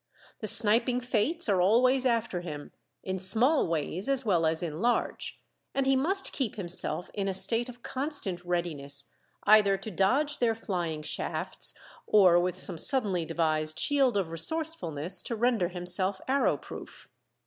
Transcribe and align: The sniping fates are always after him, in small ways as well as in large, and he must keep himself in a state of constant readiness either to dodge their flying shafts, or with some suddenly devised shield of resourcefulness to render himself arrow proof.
The 0.39 0.47
sniping 0.47 0.99
fates 0.99 1.47
are 1.47 1.61
always 1.61 2.07
after 2.07 2.41
him, 2.41 2.71
in 3.03 3.19
small 3.19 3.67
ways 3.67 4.09
as 4.09 4.25
well 4.25 4.47
as 4.47 4.63
in 4.63 4.81
large, 4.81 5.39
and 5.75 5.85
he 5.85 5.95
must 5.95 6.31
keep 6.33 6.55
himself 6.55 7.11
in 7.13 7.27
a 7.27 7.35
state 7.35 7.69
of 7.69 7.83
constant 7.83 8.43
readiness 8.43 9.05
either 9.43 9.77
to 9.77 9.91
dodge 9.91 10.39
their 10.39 10.55
flying 10.55 11.03
shafts, 11.03 11.77
or 12.07 12.39
with 12.39 12.57
some 12.57 12.79
suddenly 12.79 13.25
devised 13.25 13.77
shield 13.79 14.17
of 14.17 14.31
resourcefulness 14.31 15.21
to 15.21 15.35
render 15.35 15.67
himself 15.67 16.19
arrow 16.27 16.57
proof. 16.57 17.07